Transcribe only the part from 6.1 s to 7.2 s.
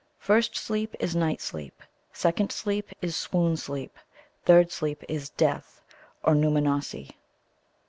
or Nōōmanossi.